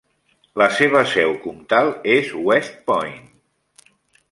La 0.61 0.67
seva 0.77 1.03
seu 1.11 1.35
comtal 1.43 1.93
és 2.15 2.33
West 2.49 2.83
Point. 2.91 3.31